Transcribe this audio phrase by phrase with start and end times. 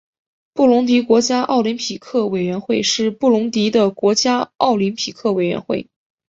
[0.55, 5.91] 布隆迪国家奥林匹克委员会是布隆迪的国家奥林匹克委员会。